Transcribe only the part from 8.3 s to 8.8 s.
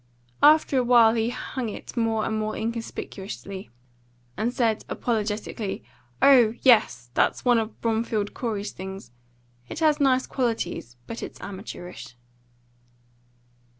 Corey's